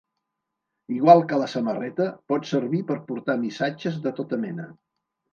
Igual 0.93 1.19
que 1.31 1.37
la 1.41 1.49
samarreta, 1.51 2.07
pot 2.33 2.49
servir 2.51 2.79
per 2.91 2.97
portar 3.11 3.35
missatges 3.43 3.99
de 4.07 4.15
tota 4.21 4.41
mena. 4.47 4.67